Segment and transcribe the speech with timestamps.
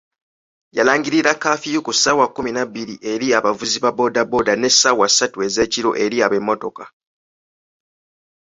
[0.77, 5.91] Yalangirira kafiyu ku ssaawa kkumi na bbiri eri abavuzi ba boodabooda ne ssaawa ssatu ezeekiro
[6.03, 6.85] eri ab’emmotoka.